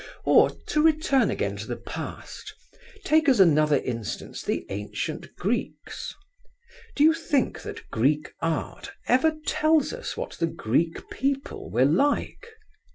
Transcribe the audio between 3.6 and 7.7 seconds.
instance the ancient Greeks. Do you think